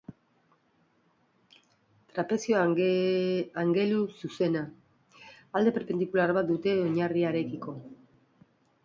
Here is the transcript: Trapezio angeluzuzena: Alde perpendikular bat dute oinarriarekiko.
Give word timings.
Trapezio 2.15 2.57
angeluzuzena: 3.65 4.63
Alde 5.61 5.75
perpendikular 5.77 6.35
bat 6.39 6.49
dute 6.51 6.75
oinarriarekiko. 6.87 7.77